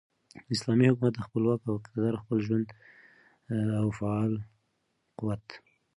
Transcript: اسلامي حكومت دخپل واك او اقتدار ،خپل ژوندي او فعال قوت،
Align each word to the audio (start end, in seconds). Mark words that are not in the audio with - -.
اسلامي 0.55 0.85
حكومت 0.91 1.13
دخپل 1.17 1.41
واك 1.45 1.61
او 1.69 1.75
اقتدار 1.79 2.13
،خپل 2.23 2.37
ژوندي 2.45 2.75
او 3.81 3.87
فعال 3.99 4.33
قوت، 5.17 5.47